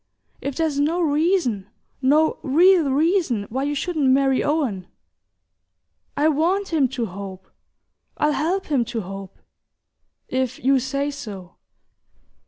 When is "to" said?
6.97-7.05, 8.85-9.01